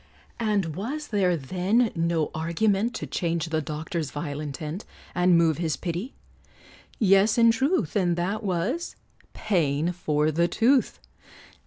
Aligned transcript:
And 0.39 0.75
was 0.75 1.09
there 1.09 1.37
then 1.37 1.91
no 1.93 2.31
argument 2.33 2.95
To 2.95 3.05
change 3.05 3.49
the 3.49 3.61
doctor's 3.61 4.09
vile 4.09 4.39
intent, 4.39 4.83
And 5.13 5.37
move 5.37 5.59
his 5.59 5.77
pity? 5.77 6.15
yes, 6.97 7.37
in 7.37 7.51
truth, 7.51 7.95
And 7.95 8.15
that 8.15 8.41
was 8.41 8.95
paying 9.35 9.91
for 9.91 10.31
the 10.31 10.47
tooth. 10.47 10.99